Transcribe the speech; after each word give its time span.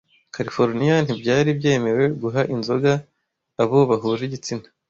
Californiya 0.35 0.95
ntibyari 1.01 1.49
byemewe 1.59 2.03
guha 2.21 2.41
inzoga 2.55 2.91
abo 3.61 3.77
bahuje 3.89 4.23
igitsina 4.25 4.67